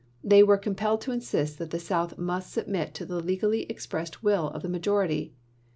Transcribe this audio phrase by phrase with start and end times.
[0.23, 4.23] They were com pelled to insist that the South must submit to the legally expressed
[4.23, 5.35] will of the majority.